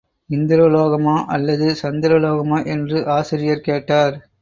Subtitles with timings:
[0.29, 4.15] இந்திரலோகமா அல்லது சந்திர லோகமா என்று ஆசிரியர் கேட்டார்.